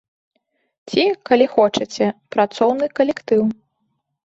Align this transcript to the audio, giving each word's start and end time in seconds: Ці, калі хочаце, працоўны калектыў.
Ці, 0.91 1.03
калі 1.31 1.45
хочаце, 1.55 2.09
працоўны 2.37 2.85
калектыў. 2.99 3.41